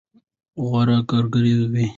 غوره 0.67 0.99
کړى 1.09 1.51
وي. 1.71 1.85